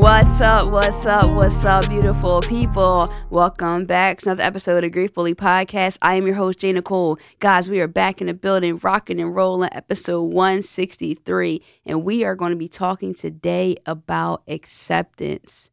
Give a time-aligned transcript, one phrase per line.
[0.00, 0.70] What's up?
[0.70, 1.28] What's up?
[1.34, 3.04] What's up, beautiful people?
[3.30, 5.98] Welcome back to another episode of Grief Bully Podcast.
[6.00, 6.70] I am your host, J.
[6.70, 7.18] Nicole.
[7.40, 11.60] Guys, we are back in the building, rocking and rolling, episode 163.
[11.84, 15.72] And we are going to be talking today about acceptance.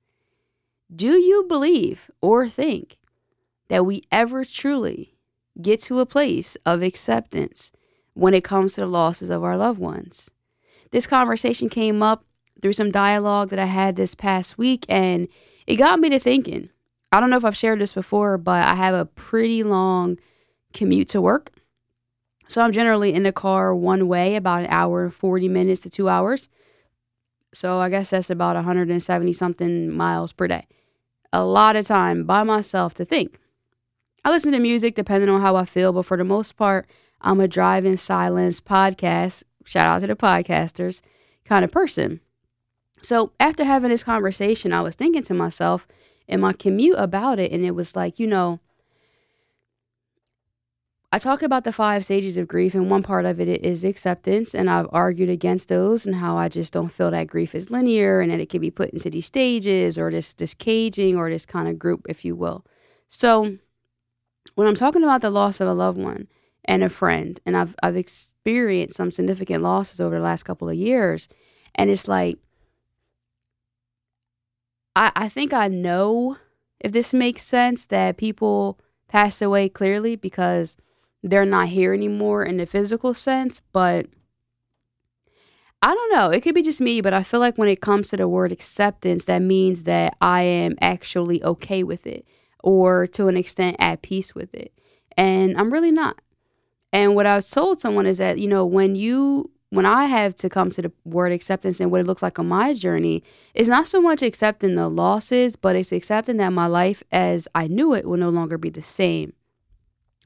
[0.94, 2.98] Do you believe or think
[3.68, 5.20] that we ever truly
[5.62, 7.72] get to a place of acceptance
[8.16, 10.32] when it comes to the losses of our loved ones?
[10.90, 12.26] This conversation came up
[12.66, 15.28] through some dialogue that I had this past week, and
[15.68, 16.72] it got me to thinking.
[17.12, 20.18] I don't know if I've shared this before, but I have a pretty long
[20.74, 21.52] commute to work.
[22.48, 25.92] So I'm generally in the car one way, about an hour and 40 minutes to
[25.92, 26.50] two hours.
[27.54, 30.66] So I guess that's about 170 something miles per day.
[31.32, 33.38] A lot of time by myself to think.
[34.24, 36.90] I listen to music depending on how I feel, but for the most part,
[37.22, 41.04] I'm a drive in silence podcast, shout out to the podcasters,
[41.46, 42.22] kind of person.
[43.06, 45.88] So after having this conversation, I was thinking to myself
[46.28, 48.60] in my commute about it, and it was like, you know,
[51.12, 54.54] I talk about the five stages of grief, and one part of it is acceptance,
[54.54, 58.20] and I've argued against those and how I just don't feel that grief is linear
[58.20, 61.46] and that it can be put into these stages or this this caging or this
[61.46, 62.66] kind of group, if you will.
[63.08, 63.58] So
[64.56, 66.28] when I'm talking about the loss of a loved one
[66.66, 70.76] and a friend, and I've I've experienced some significant losses over the last couple of
[70.76, 71.30] years,
[71.76, 72.40] and it's like
[74.96, 76.38] I, I think I know
[76.80, 80.78] if this makes sense that people pass away clearly because
[81.24, 84.08] they're not here anymore in the physical sense, but
[85.82, 86.30] I don't know.
[86.30, 88.52] It could be just me, but I feel like when it comes to the word
[88.52, 92.26] acceptance, that means that I am actually okay with it
[92.64, 94.74] or to an extent at peace with it.
[95.18, 96.20] And I'm really not.
[96.92, 100.50] And what I've told someone is that, you know, when you when I have to
[100.50, 103.88] come to the word acceptance and what it looks like on my journey, it's not
[103.88, 108.06] so much accepting the losses, but it's accepting that my life as I knew it
[108.06, 109.34] will no longer be the same.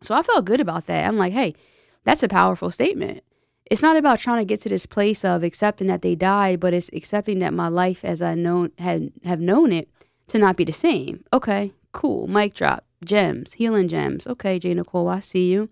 [0.02, 1.08] So I felt good about that.
[1.08, 1.56] I'm like, hey,
[2.04, 3.24] that's a powerful statement.
[3.70, 6.74] It's not about trying to get to this place of accepting that they died, but
[6.74, 9.90] it's accepting that my life as I known had have known it
[10.28, 11.24] to not be the same.
[11.34, 12.28] Okay, cool.
[12.28, 12.84] Mic drop.
[13.04, 14.28] Gems, healing gems.
[14.28, 14.74] Okay, J.
[14.74, 15.70] Nicole, I see you.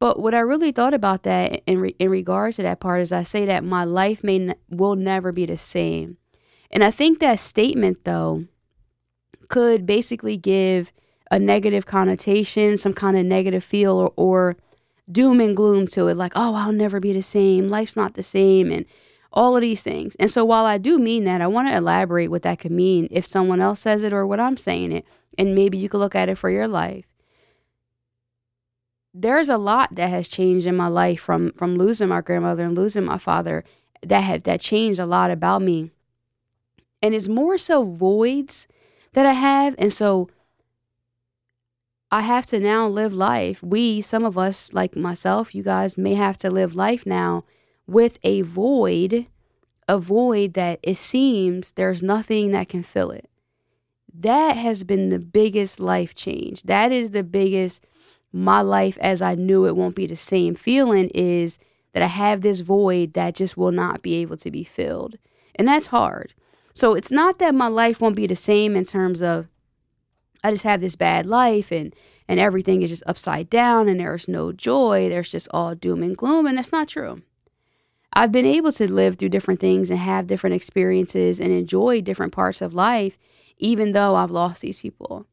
[0.00, 3.12] But what I really thought about that in re- in regards to that part is
[3.12, 6.16] I say that my life may n- will never be the same.
[6.70, 8.46] And I think that statement though
[9.48, 10.90] could basically give
[11.30, 14.56] a negative connotation, some kind of negative feel or, or
[15.12, 17.68] doom and gloom to it like, "Oh, I'll never be the same.
[17.68, 18.86] Life's not the same." And
[19.32, 20.16] all of these things.
[20.18, 23.06] And so while I do mean that, I want to elaborate what that could mean
[23.10, 25.04] if someone else says it or what I'm saying it.
[25.38, 27.09] And maybe you could look at it for your life
[29.12, 32.76] there's a lot that has changed in my life from from losing my grandmother and
[32.76, 33.64] losing my father
[34.02, 35.90] that have that changed a lot about me.
[37.02, 38.68] And it's more so voids
[39.12, 39.74] that i have.
[39.78, 40.28] And so
[42.10, 43.62] i have to now live life.
[43.62, 47.44] We some of us like myself you guys may have to live life now
[47.86, 49.26] with a void
[49.88, 53.28] a void that it seems there's nothing that can fill it.
[54.14, 56.62] That has been the biggest life change.
[56.62, 57.84] That is the biggest
[58.32, 61.58] my life as I knew it won't be the same feeling is
[61.92, 65.16] that I have this void that just will not be able to be filled.
[65.56, 66.34] And that's hard.
[66.74, 69.48] So it's not that my life won't be the same in terms of
[70.42, 71.94] I just have this bad life and
[72.28, 75.08] and everything is just upside down and there's no joy.
[75.08, 77.22] There's just all doom and gloom and that's not true.
[78.12, 82.32] I've been able to live through different things and have different experiences and enjoy different
[82.32, 83.18] parts of life
[83.58, 85.26] even though I've lost these people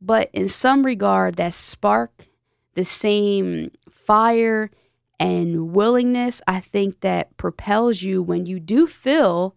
[0.00, 2.28] but in some regard, that spark,
[2.74, 4.70] the same fire
[5.18, 9.54] and willingness, I think that propels you when you do feel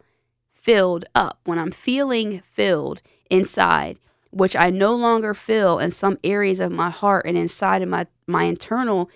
[0.54, 3.98] filled up, when I'm feeling filled inside,
[4.32, 8.08] which I no longer feel in some areas of my heart and inside of my,
[8.28, 9.10] my internal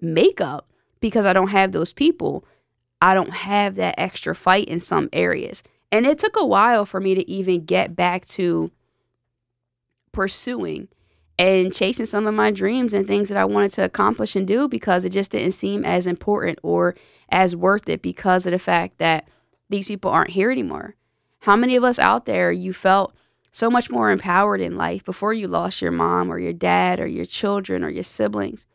[0.00, 0.70] makeup
[1.00, 2.44] because I don't have those people.
[3.00, 5.62] I don't have that extra fight in some areas.
[5.92, 8.70] And it took a while for me to even get back to
[10.18, 10.88] pursuing
[11.38, 14.66] and chasing some of my dreams and things that I wanted to accomplish and do
[14.66, 16.96] because it just didn't seem as important or
[17.28, 19.28] as worth it because of the fact that
[19.70, 20.96] these people aren't here anymore.
[21.42, 23.14] How many of us out there you felt
[23.52, 27.06] so much more empowered in life before you lost your mom or your dad or
[27.06, 28.66] your children or your siblings?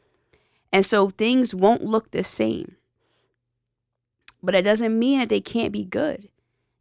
[0.71, 2.77] And so things won't look the same.
[4.41, 6.29] But it doesn't mean that they can't be good.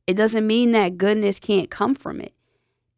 [0.06, 2.32] It doesn't mean that goodness can't come from it.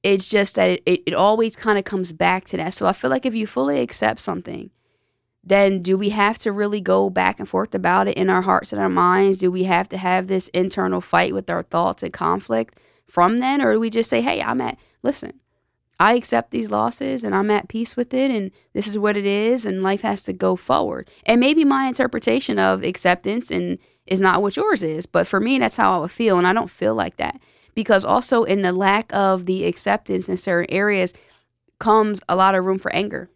[0.04, 2.74] It's just that it, it, it always kind of comes back to that.
[2.74, 4.70] So I feel like if you fully accept something,
[5.42, 8.70] then do we have to really go back and forth about it in our hearts
[8.70, 9.38] and our minds?
[9.38, 13.62] Do we have to have this internal fight with our thoughts and conflict from then?
[13.62, 15.40] Or do we just say, hey, I'm at, listen,
[15.98, 19.24] I accept these losses and I'm at peace with it and this is what it
[19.24, 21.08] is and life has to go forward.
[21.24, 25.58] And maybe my interpretation of acceptance and is not what yours is, but for me
[25.58, 27.40] that's how I would feel and I don't feel like that.
[27.74, 31.12] Because also in the lack of the acceptance in certain areas
[31.78, 33.28] comes a lot of room for anger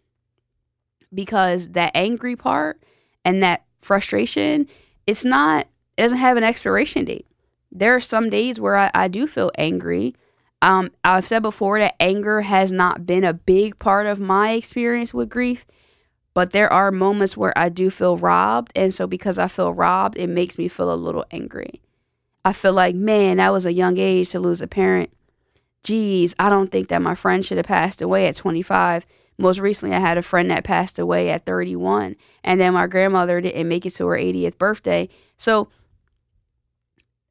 [1.13, 2.81] because that angry part
[3.25, 4.67] and that frustration,
[5.07, 7.25] it's not, it doesn't have an expiration date.
[7.71, 10.15] There are some days where I, I do feel angry.
[10.61, 15.13] Um, I've said before that anger has not been a big part of my experience
[15.13, 15.65] with grief,
[16.33, 18.71] but there are moments where I do feel robbed.
[18.75, 21.81] And so because I feel robbed, it makes me feel a little angry.
[22.45, 25.11] I feel like, man, that was a young age to lose a parent.
[25.83, 29.05] Geez, I don't think that my friend should have passed away at 25
[29.39, 33.39] most recently, I had a friend that passed away at 31, and then my grandmother
[33.39, 35.07] didn't make it to her 80th birthday.
[35.37, 35.69] So,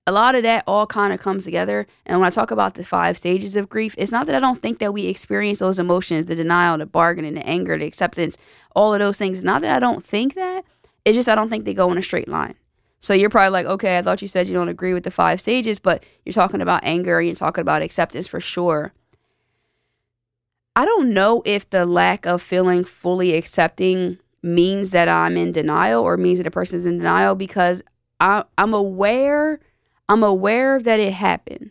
[0.06, 1.86] a lot of that all kind of comes together.
[2.06, 4.62] And when I talk about the five stages of grief, it's not that I don't
[4.62, 8.38] think that we experience those emotions the denial, the bargaining, the anger, the acceptance,
[8.74, 9.42] all of those things.
[9.42, 10.64] Not that I don't think that,
[11.04, 12.54] it's just I don't think they go in a straight line.
[13.00, 15.40] So you're probably like, okay, I thought you said you don't agree with the five
[15.40, 18.92] stages, but you're talking about anger and you're talking about acceptance for sure.
[20.74, 26.02] I don't know if the lack of feeling fully accepting means that I'm in denial
[26.02, 27.82] or means that a person's in denial because
[28.20, 29.60] I, I'm aware
[30.08, 31.70] I'm aware that it happened.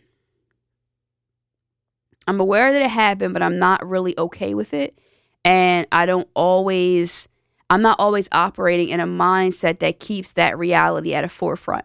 [2.26, 4.96] I'm aware that it happened, but I'm not really okay with it.
[5.44, 7.28] And I don't always
[7.70, 11.84] I'm not always operating in a mindset that keeps that reality at a forefront.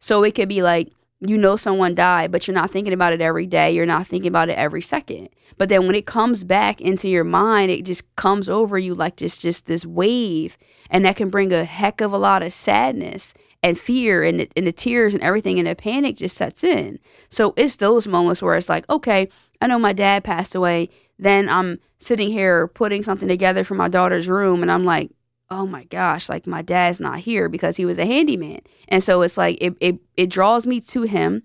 [0.00, 3.20] So it could be like, you know someone died, but you're not thinking about it
[3.20, 3.72] every day.
[3.72, 5.30] You're not thinking about it every second.
[5.56, 9.16] But then when it comes back into your mind, it just comes over you like
[9.16, 10.56] just just this wave,
[10.90, 13.34] and that can bring a heck of a lot of sadness
[13.64, 17.00] and fear, and the, and the tears and everything, and the panic just sets in.
[17.28, 19.28] So it's those moments where it's like, okay,
[19.60, 20.90] I know my dad passed away.
[21.18, 25.10] Then I'm sitting here putting something together for my daughter's room, and I'm like,
[25.50, 28.60] oh my gosh, like my dad's not here because he was a handyman.
[28.88, 31.42] And so it's like it it, it draws me to him.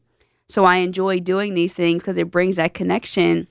[0.48, 3.48] So I enjoy doing these things because it brings that connection,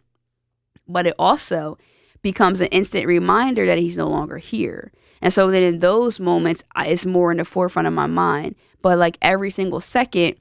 [0.87, 1.79] but it also
[2.21, 4.93] becomes an instant reminder that he's no longer here.
[5.21, 8.55] And so then in those moments, it's more in the forefront of my mind.
[8.83, 10.37] But like every single second,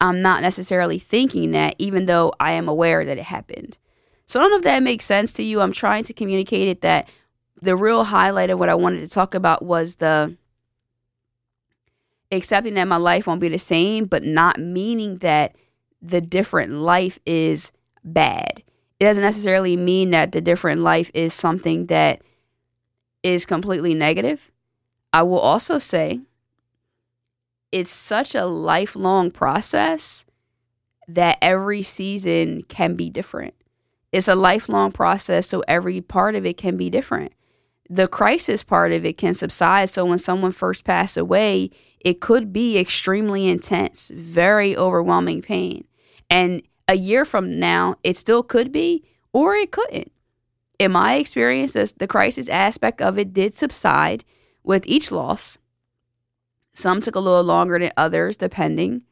[0.00, 3.78] I'm not necessarily thinking that, even though I am aware that it happened.
[4.26, 5.60] So I don't know if that makes sense to you.
[5.60, 7.10] I'm trying to communicate it that
[7.60, 10.36] the real highlight of what I wanted to talk about was the
[12.30, 15.54] accepting that my life won't be the same, but not meaning that
[16.02, 17.72] the different life is
[18.02, 18.62] bad.
[19.00, 22.22] It doesn't necessarily mean that the different life is something that
[23.22, 24.50] is completely negative.
[25.12, 26.20] I will also say
[27.72, 30.24] it's such a lifelong process
[31.08, 33.54] that every season can be different.
[34.14, 37.32] It's a lifelong process, so every part of it can be different
[37.90, 39.90] the crisis part of it can subside.
[39.90, 45.84] So when someone first passed away, it could be extremely intense, very overwhelming pain.
[46.30, 50.10] And a year from now, it still could be, or it couldn't.
[50.78, 54.24] In my experience, the crisis aspect of it did subside
[54.64, 55.58] with each loss.
[56.74, 59.02] Some took a little longer than others, depending.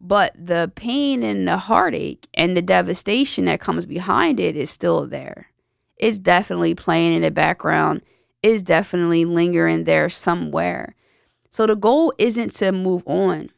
[0.00, 5.06] But the pain and the heartache and the devastation that comes behind it is still
[5.06, 5.48] there.
[5.96, 8.02] It's definitely playing in the background,
[8.42, 10.94] is definitely lingering there somewhere.
[11.50, 13.50] So the goal isn't to move on.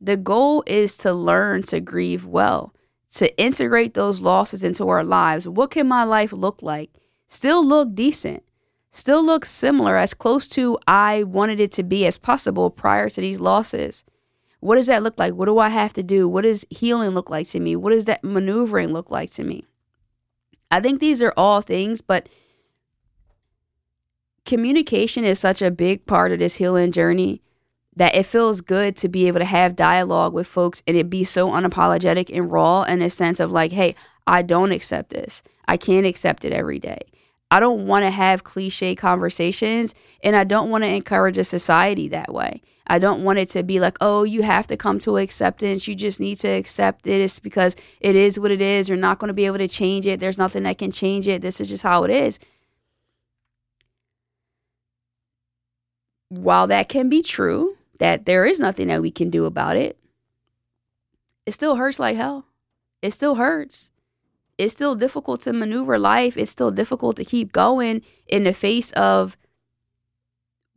[0.00, 2.74] The goal is to learn to grieve well,
[3.12, 5.46] to integrate those losses into our lives.
[5.46, 6.90] What can my life look like?
[7.28, 8.42] Still look decent,
[8.90, 13.20] still look similar, as close to I wanted it to be as possible prior to
[13.20, 14.04] these losses.
[14.60, 15.34] What does that look like?
[15.34, 16.28] What do I have to do?
[16.28, 17.76] What does healing look like to me?
[17.76, 19.64] What does that maneuvering look like to me?
[20.70, 22.28] I think these are all things, but
[24.44, 27.42] communication is such a big part of this healing journey
[27.96, 31.24] that it feels good to be able to have dialogue with folks and it be
[31.24, 33.94] so unapologetic and raw in a sense of like, hey,
[34.26, 35.42] I don't accept this.
[35.66, 37.00] I can't accept it every day.
[37.50, 42.08] I don't want to have cliche conversations and I don't want to encourage a society
[42.08, 42.60] that way.
[42.88, 45.88] I don't want it to be like, oh, you have to come to acceptance.
[45.88, 47.06] You just need to accept.
[47.06, 48.88] It's because it is what it is.
[48.88, 50.20] You're not going to be able to change it.
[50.20, 51.42] There's nothing that can change it.
[51.42, 52.38] This is just how it is.
[56.28, 59.98] while that can be true, that there is nothing that we can do about it,
[61.44, 62.46] it still hurts like hell.
[63.02, 63.92] It still hurts.
[64.58, 66.36] It's still difficult to maneuver life.
[66.36, 69.36] It's still difficult to keep going in the face of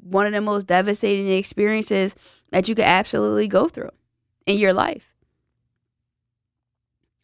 [0.01, 2.15] one of the most devastating experiences
[2.51, 3.91] that you could absolutely go through
[4.45, 5.13] in your life.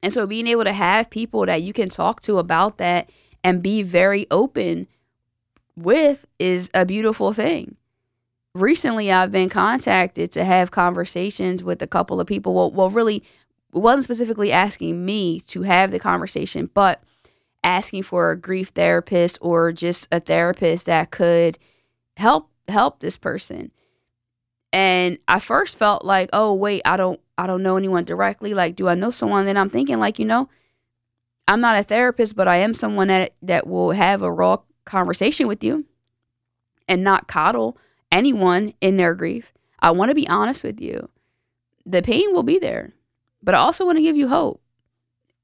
[0.04, 3.10] And so being able to have people that you can talk to about that
[3.44, 4.88] and be very open
[5.76, 7.76] with is a beautiful thing.
[8.54, 12.54] Recently, I've been contacted to have conversations with a couple of people.
[12.54, 13.24] Well, well, really,
[13.80, 17.04] wasn't specifically asking me to have the conversation, but
[17.64, 21.58] asking for a grief therapist or just a therapist that could
[22.18, 23.72] help help this person.
[24.72, 28.54] And I first felt like, oh wait, I don't I don't know anyone directly.
[28.54, 29.46] Like, do I know someone?
[29.46, 30.50] Then I'm thinking, like, you know,
[31.48, 35.48] I'm not a therapist, but I am someone that that will have a raw conversation
[35.48, 35.86] with you
[36.88, 37.78] and not coddle
[38.12, 39.52] anyone in their grief.
[39.80, 41.10] I want to be honest with you.
[41.86, 42.94] The pain will be there,
[43.46, 44.62] but I also want to give you hope.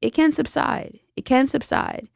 [0.01, 0.99] It can subside.
[1.15, 2.09] It can subside.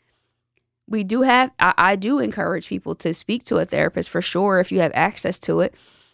[0.88, 4.60] We do have, I, I do encourage people to speak to a therapist for sure
[4.60, 5.74] if you have access to it,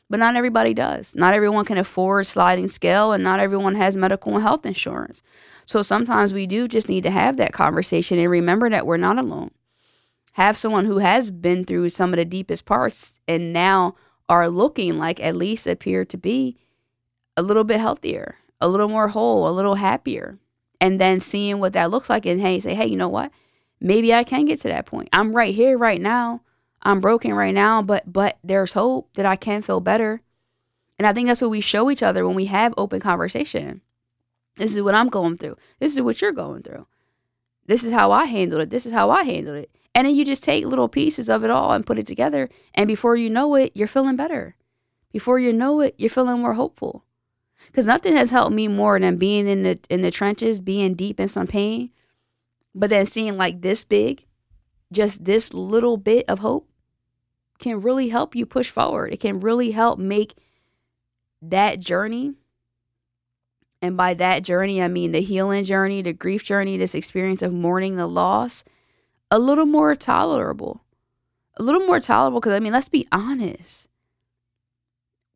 [0.09, 1.15] but not everybody does.
[1.15, 5.23] Not everyone can afford sliding scale, and not everyone has medical and health insurance.
[5.65, 9.17] So sometimes we do just need to have that conversation and remember that we're not
[9.17, 9.51] alone
[10.33, 13.95] have someone who has been through some of the deepest parts and now
[14.29, 16.57] are looking like at least appear to be
[17.35, 20.37] a little bit healthier, a little more whole, a little happier.
[20.79, 23.31] And then seeing what that looks like and hey, say, hey, you know what?
[23.79, 25.09] Maybe I can get to that point.
[25.11, 26.41] I'm right here right now.
[26.83, 30.21] I'm broken right now, but but there's hope that I can feel better.
[30.97, 33.81] And I think that's what we show each other when we have open conversation.
[34.55, 35.57] This is what I'm going through.
[35.79, 36.87] This is what you're going through.
[37.65, 38.69] This is how I handled it.
[38.69, 39.71] This is how I handled it.
[39.93, 42.49] And then you just take little pieces of it all and put it together.
[42.73, 44.55] And before you know it, you're feeling better.
[45.11, 47.03] Before you know it, you're feeling more hopeful.
[47.67, 51.19] Because nothing has helped me more than being in the in the trenches, being deep
[51.19, 51.91] in some pain,
[52.73, 54.25] but then seeing like this big,
[54.91, 56.67] just this little bit of hope
[57.59, 59.13] can really help you push forward.
[59.13, 60.35] It can really help make
[61.41, 62.33] that journey.
[63.81, 67.53] And by that journey, I mean the healing journey, the grief journey, this experience of
[67.53, 68.63] mourning the loss
[69.31, 70.83] a little more tolerable.
[71.57, 73.87] A little more tolerable because, I mean, let's be honest.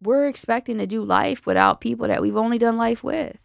[0.06, 3.38] We're expecting to do life without people that we've only done life with.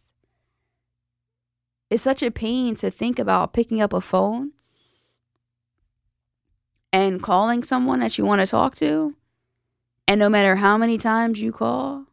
[1.88, 4.52] It's such a pain to think about picking up a phone
[6.92, 9.14] and calling someone that you want to talk to.
[10.06, 12.06] And no matter how many times you call,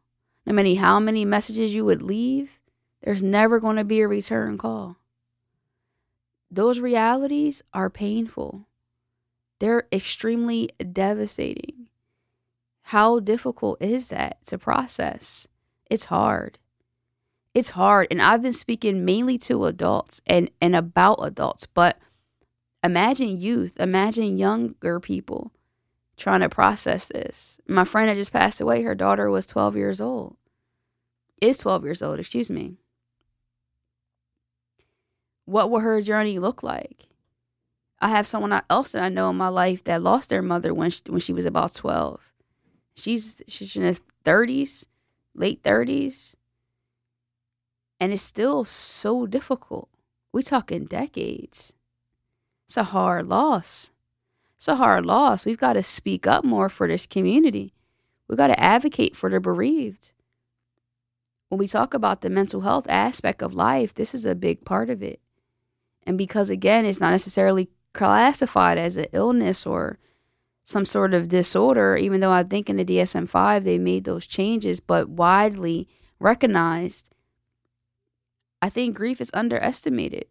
[0.46, 2.60] no matter how many messages you would leave,
[3.04, 4.98] there's never going to be a return call
[6.50, 8.68] those realities are painful.
[9.60, 11.76] They're extremely devastating.
[12.88, 15.48] How difficult is that to process?
[15.89, 16.58] It's hard.
[17.53, 18.08] It's hard.
[18.12, 21.98] And I've been speaking mainly to adults and, and about adults, but
[22.84, 25.51] imagine youth, imagine younger people
[26.17, 27.60] trying to process this.
[27.67, 30.36] My friend that just passed away, her daughter was 12 years old,
[31.41, 32.77] is 12 years old, excuse me
[35.48, 37.08] what will her journey look like?
[38.00, 40.91] I have someone else that I know in my life that lost their mother when
[40.91, 42.22] she, when she was about 12.
[42.98, 44.86] She's she's in her 30s,
[45.36, 46.34] late 30s.
[48.00, 49.89] And it's still so difficult.
[50.34, 51.74] We talking decades.
[52.68, 53.92] It's a hard loss.
[54.58, 55.46] It's a hard loss.
[55.46, 57.74] We've got to speak up more for this community.
[58.27, 60.12] We've got to advocate for the bereaved.
[61.50, 64.89] When we talk about the mental health aspect of life, this is a big part
[64.89, 65.22] of it.
[66.06, 69.98] And because, again, it's not necessarily classified as an illness or
[70.67, 74.27] some sort of disorder, even though I think in the DSM 5 they made those
[74.27, 75.88] changes, but widely
[76.19, 77.09] recognized,
[78.62, 80.25] I think grief is underestimated.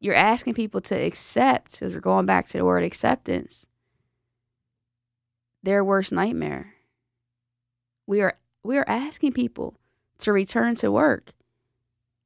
[0.00, 3.68] You're asking people to accept, because we're going back to the word acceptance,
[5.62, 6.74] their worst nightmare.
[8.08, 9.78] We are we are asking people
[10.18, 11.30] to return to work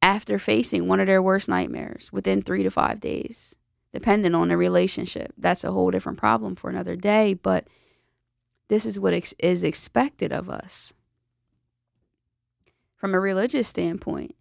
[0.01, 3.55] after facing one of their worst nightmares within three to five days,
[3.93, 5.33] depending on the relationship.
[5.37, 7.67] That's a whole different problem for another day, but
[8.69, 10.93] this is what ex- is expected of us.
[12.97, 14.35] From a religious standpoint,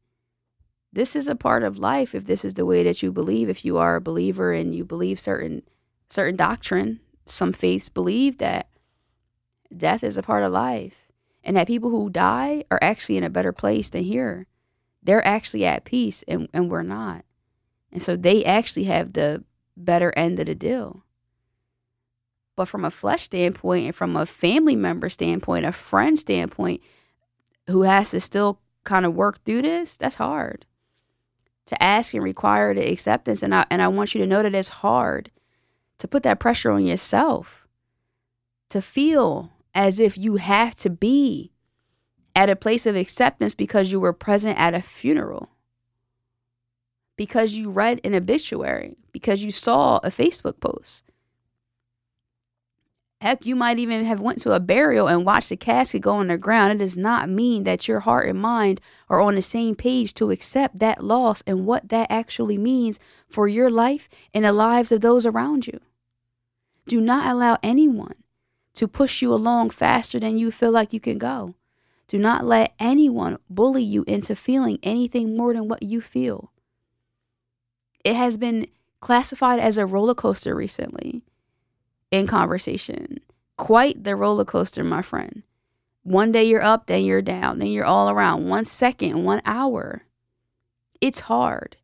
[0.92, 3.64] this is a part of life if this is the way that you believe if
[3.64, 5.62] you are a believer and you believe certain
[6.10, 8.68] certain doctrine some faiths believe that
[9.76, 11.12] death is a part of life
[11.44, 14.48] and that people who die are actually in a better place than here
[15.02, 17.24] they're actually at peace and, and we're not.
[17.92, 19.44] And so they actually have the
[19.76, 21.04] better end of the deal.
[22.56, 26.82] But from a flesh standpoint and from a family member standpoint, a friend standpoint,
[27.68, 30.66] who has to still kind of work through this, that's hard.
[31.68, 33.44] To ask and require the acceptance.
[33.44, 35.32] And I and I want you to know that it's hard
[36.00, 37.68] to put that pressure on yourself.
[38.70, 41.52] To feel as if you have to be
[42.36, 45.50] at a place of acceptance because you were present at a funeral
[47.20, 51.04] because you read an obituary, because you saw a Facebook post.
[53.20, 56.28] Heck, you might even have went to a burial and watched the casket go on
[56.28, 56.72] the ground.
[56.72, 60.32] It does not mean that your heart and mind are on the same page to
[60.32, 65.02] accept that loss and what that actually means for your life and the lives of
[65.02, 65.82] those around you.
[66.88, 68.16] Do not allow anyone
[68.76, 71.56] to push you along faster than you feel like you can go.
[72.08, 76.54] Do not let anyone bully you into feeling anything more than what you feel.
[78.04, 78.68] It has been
[79.00, 81.24] classified as a roller coaster recently
[82.12, 83.20] in conversation.
[83.58, 85.44] Quite the roller coaster, my friend.
[86.04, 88.48] One day you're up, then you're down, then you're all around.
[88.48, 90.04] One second, one hour.
[91.02, 91.78] It's hard.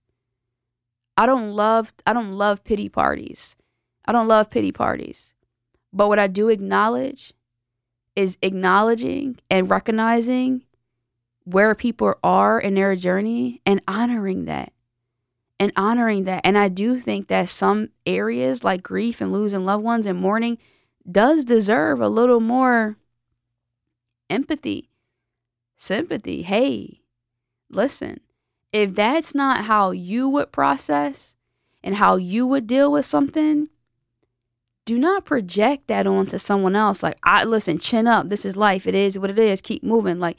[1.18, 3.56] I don't love I don't love pity parties.
[4.06, 5.34] I don't love pity parties.
[5.94, 7.34] But what I do acknowledge
[8.16, 10.64] is acknowledging and recognizing
[11.44, 14.74] where people are in their journey and honoring that
[15.60, 16.42] and honoring that.
[16.44, 20.58] And I do think that some areas like grief and losing loved ones and mourning
[21.10, 22.98] does deserve a little more
[24.30, 24.90] empathy,
[25.78, 26.42] sympathy.
[26.42, 27.02] Hey,
[27.70, 28.20] listen,
[28.74, 31.36] if that's not how you would process
[31.84, 33.70] and how you would deal with something,
[34.86, 37.02] do not project that onto someone else.
[37.02, 38.30] Like, I listen, chin up.
[38.30, 38.86] This is life.
[38.86, 39.62] It is what it is.
[39.62, 40.20] Keep moving.
[40.20, 40.38] Like,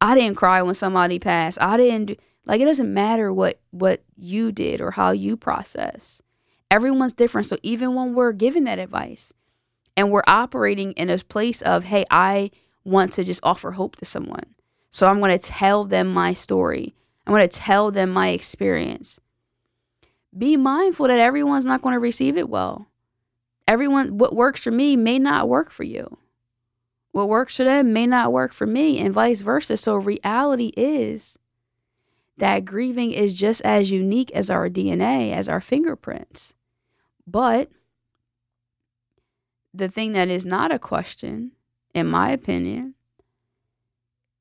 [0.00, 1.58] I didn't cry when somebody passed.
[1.60, 6.22] I didn't do like it doesn't matter what what you did or how you process.
[6.70, 7.46] Everyone's different.
[7.46, 9.32] So even when we're giving that advice
[9.96, 12.50] and we're operating in a place of, hey, I
[12.84, 14.54] want to just offer hope to someone.
[14.90, 16.94] So I'm going to tell them my story.
[17.26, 19.20] I'm going to tell them my experience.
[20.36, 22.88] Be mindful that everyone's not going to receive it well.
[23.68, 26.18] Everyone, what works for me may not work for you.
[27.12, 29.76] What works for them may not work for me, and vice versa.
[29.78, 31.38] So, reality is
[32.38, 36.54] that grieving is just as unique as our DNA, as our fingerprints.
[37.26, 37.70] But
[39.72, 41.52] the thing that is not a question,
[41.94, 42.94] in my opinion,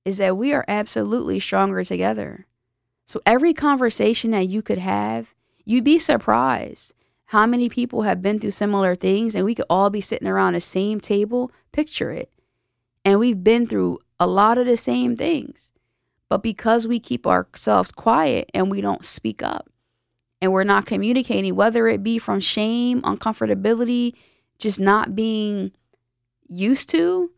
[0.03, 2.45] is that we are absolutely stronger together.
[3.05, 6.93] So every conversation that you could have, you'd be surprised
[7.29, 10.53] how many people have been through similar things and we could all be sitting around
[10.53, 11.51] the same table.
[11.71, 12.31] Picture it.
[13.03, 15.71] And we've been through a lot of the same things.
[16.29, 19.69] But because we keep ourselves quiet and we don't speak up
[20.41, 24.13] and we're not communicating, whether it be from shame, uncomfortability,
[24.57, 25.71] just not being
[26.47, 27.31] used to,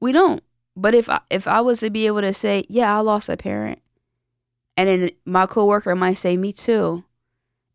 [0.00, 0.42] we don't.
[0.76, 3.36] But if I, if I was to be able to say, yeah, I lost a
[3.36, 3.80] parent,
[4.76, 7.02] and then my coworker might say, me too,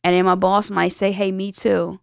[0.04, 2.00] and then my boss might say, hey, me too,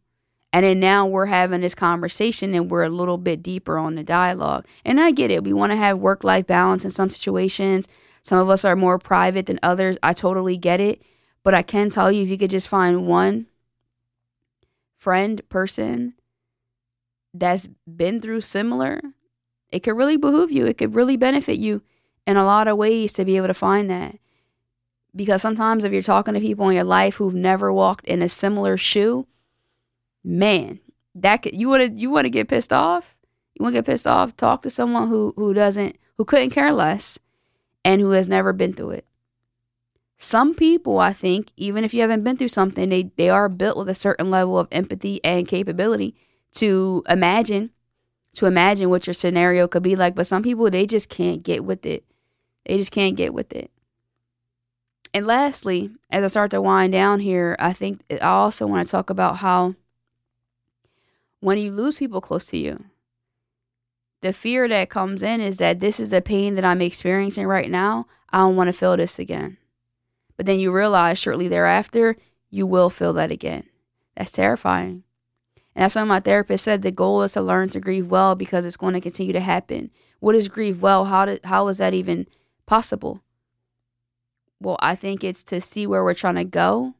[0.53, 4.03] and then now we're having this conversation and we're a little bit deeper on the
[4.03, 4.67] dialogue.
[4.85, 5.45] And I get it.
[5.45, 7.87] We want to have work life balance in some situations.
[8.29, 9.97] Some of us are more private than others.
[10.03, 11.01] I totally get it.
[11.43, 13.47] But I can tell you if you could just find one
[14.99, 16.13] friend, person
[17.33, 19.01] that's been through similar,
[19.71, 20.67] it could really behoove you.
[20.67, 21.81] It could really benefit you
[22.27, 24.19] in a lot of ways to be able to find that.
[25.17, 28.29] Because sometimes if you're talking to people in your life who've never walked in a
[28.29, 29.27] similar shoe,
[30.23, 30.81] man,
[31.15, 33.17] that could, you want to you want to get pissed off.
[33.55, 34.37] You want to get pissed off.
[34.37, 37.19] Talk to someone who who doesn't who couldn't care less
[37.89, 39.07] and who has never been through it.
[40.19, 43.79] Some people, I think, even if you haven't been through something, they, they are built
[43.79, 46.15] with a certain level of empathy and capability
[46.57, 47.71] to imagine,
[48.35, 50.15] to imagine what your scenario could be like.
[50.15, 52.05] But some people, they just can't get with it.
[52.67, 53.71] They just can't get with it.
[55.15, 58.93] And lastly, as I start to wind down here, I think I also want to
[58.93, 59.77] talk about how
[61.41, 62.85] when you lose people close to you,
[64.21, 67.71] the fear that comes in is that this is the pain that I'm experiencing right
[67.71, 68.07] now.
[68.31, 69.59] I don't want to feel this again.
[70.37, 72.17] But then you realize shortly thereafter,
[72.51, 73.65] you will feel that again.
[74.17, 75.05] That's terrifying.
[75.75, 78.65] And that's why my therapist said the goal is to learn to grieve well because
[78.65, 79.91] it's going to continue to happen.
[80.19, 81.05] What is grieve well?
[81.05, 82.27] How did, how is that even
[82.67, 83.23] possible?
[84.61, 86.95] Well, I think it's to see where we're trying to go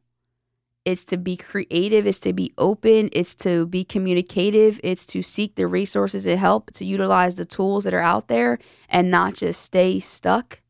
[0.85, 5.55] it's to be creative, it's to be open, it's to be communicative, it's to seek
[5.55, 9.61] the resources and help, to utilize the tools that are out there and not just
[9.61, 10.61] stay stuck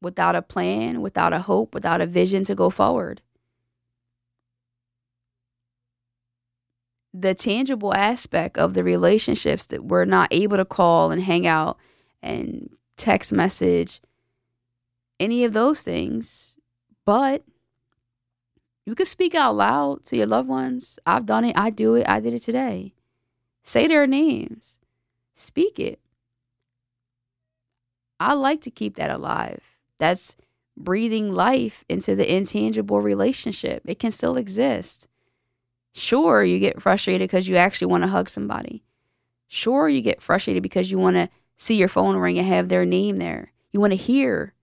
[0.00, 3.20] without a plan, without a hope, without a vision to go forward.
[7.20, 11.78] the tangible aspect of the relationships that we're not able to call and hang out
[12.22, 14.00] and text message,
[15.18, 16.54] any of those things.
[17.04, 17.42] But
[18.88, 20.98] you can speak out loud to your loved ones.
[21.04, 21.54] I've done it.
[21.58, 22.08] I do it.
[22.08, 22.94] I did it today.
[23.62, 24.78] Say their names.
[25.34, 26.00] Speak it.
[28.18, 29.60] I like to keep that alive.
[29.98, 30.36] That's
[30.74, 33.82] breathing life into the intangible relationship.
[33.84, 35.06] It can still exist.
[35.92, 38.84] Sure, you get frustrated because you actually want to hug somebody.
[39.48, 42.86] Sure, you get frustrated because you want to see your phone ring and have their
[42.86, 43.52] name there.
[43.70, 44.54] You want to hear,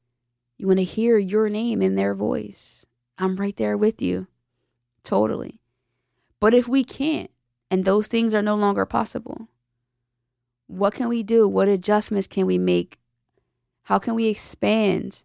[0.58, 2.85] you want to hear your name in their voice.
[3.18, 4.28] I'm right there with you.
[5.04, 5.60] Totally.
[6.40, 7.32] But if we can't,
[7.72, 9.48] and those things are no longer possible,
[10.68, 11.48] what can we do?
[11.48, 13.00] What adjustments can we make?
[13.84, 15.24] How can we expand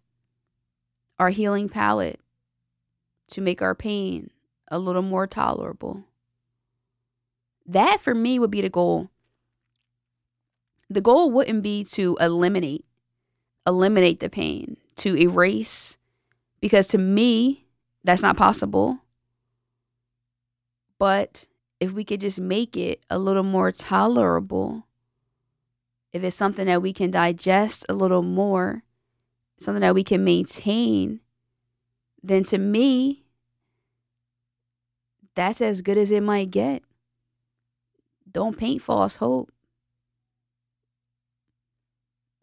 [1.19, 2.19] our healing palette
[3.29, 4.29] to make our pain
[4.69, 6.05] a little more tolerable?
[7.65, 9.09] That for me would be the goal
[10.89, 12.83] the goal wouldn't be to eliminate
[13.65, 15.97] eliminate the pain, to erase
[16.59, 17.65] because to me
[18.03, 18.99] that's not possible.
[20.97, 21.47] But
[21.79, 24.85] if we could just make it a little more tolerable,
[26.13, 28.83] if it's something that we can digest a little more,
[29.59, 31.21] something that we can maintain,
[32.21, 33.23] then to me,
[35.35, 36.83] that's as good as it might get.
[38.29, 39.51] Don't paint false hope.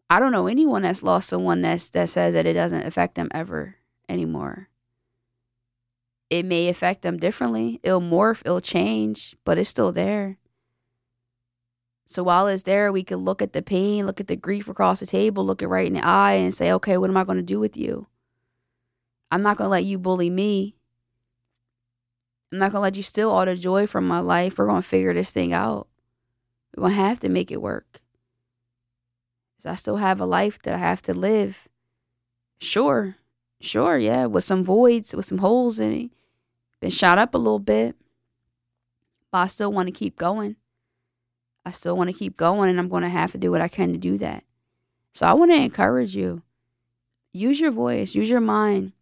[0.09, 3.29] I don't know anyone that's lost someone that's that says that it doesn't affect them
[3.31, 3.75] ever
[4.07, 4.69] anymore.
[6.29, 7.79] It may affect them differently.
[7.81, 10.37] It'll morph, it'll change, but it's still there.
[12.05, 14.99] So while it's there, we can look at the pain, look at the grief across
[14.99, 17.37] the table, look it right in the eye, and say, okay, what am I going
[17.37, 18.07] to do with you?
[19.31, 20.75] I'm not going to let you bully me.
[22.51, 24.57] I'm not going to let you steal all the joy from my life.
[24.57, 25.87] We're going to figure this thing out.
[26.75, 28.01] We're going to have to make it work.
[29.57, 31.67] Because I still have a life that I have to live.
[32.59, 33.17] Sure,
[33.61, 36.11] sure, yeah, with some voids, with some holes in it.
[36.81, 37.95] Been shot up a little bit,
[39.31, 40.55] but I still want to keep going.
[41.65, 43.67] I still want to keep going, and I'm going to have to do what I
[43.67, 44.43] can to do that.
[45.13, 46.41] So I want to encourage you
[47.33, 48.93] use your voice, use your mind.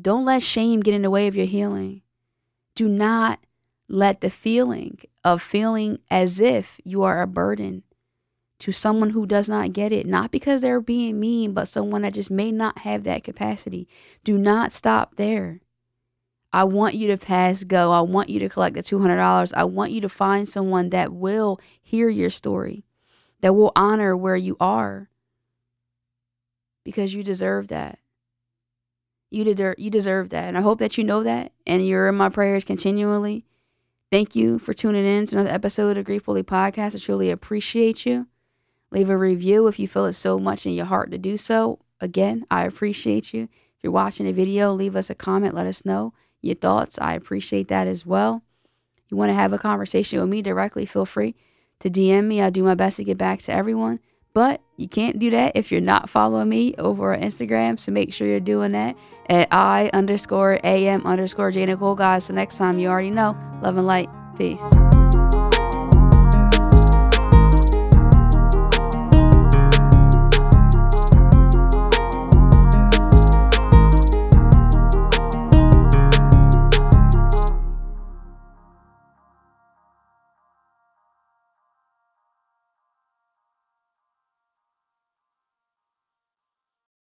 [0.00, 2.02] Don't let shame get in the way of your healing.
[2.74, 3.40] Do not
[3.88, 7.82] let the feeling of feeling as if you are a burden
[8.60, 12.14] to someone who does not get it, not because they're being mean, but someone that
[12.14, 13.86] just may not have that capacity.
[14.22, 15.60] Do not stop there.
[16.54, 17.90] I want you to pass go.
[17.90, 19.52] I want you to collect the $200.
[19.56, 22.84] I want you to find someone that will hear your story,
[23.40, 25.10] that will honor where you are,
[26.84, 27.98] because you deserve that.
[29.32, 30.44] You deserve, you deserve that.
[30.44, 33.44] And I hope that you know that and you're in my prayers continually.
[34.12, 36.94] Thank you for tuning in to another episode of Grief Bully Podcast.
[36.94, 38.28] I truly appreciate you.
[38.92, 41.80] Leave a review if you feel it so much in your heart to do so.
[42.00, 43.48] Again, I appreciate you.
[43.76, 45.56] If you're watching the video, leave us a comment.
[45.56, 46.98] Let us know your thoughts.
[47.00, 48.42] I appreciate that as well.
[49.08, 51.34] You want to have a conversation with me directly, feel free
[51.80, 52.40] to DM me.
[52.40, 54.00] I'll do my best to get back to everyone.
[54.32, 57.78] But you can't do that if you're not following me over on Instagram.
[57.78, 58.96] So make sure you're doing that
[59.28, 61.94] at I underscore AM underscore J Nicole.
[61.94, 63.36] Guys, so next time you already know.
[63.62, 64.08] Love and light.
[64.36, 65.03] Peace.